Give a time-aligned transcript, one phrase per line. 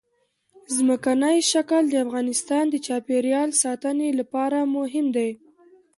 [0.75, 5.29] ځمکنی شکل د افغانستان د چاپیریال ساتنې لپاره مهم دي.